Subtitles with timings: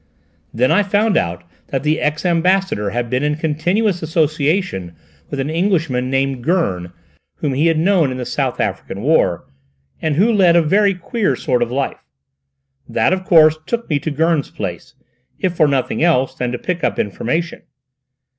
[0.51, 4.95] Then I found out that the ex Ambassador had been in continuous association
[5.29, 6.91] with an Englishman named Gurn
[7.35, 9.45] whom he had known in the South African war,
[10.01, 12.01] and who led a very queer sort of life.
[12.89, 14.95] That of course took me to Gurn's place,
[15.37, 17.61] if for nothing else than to pick up information.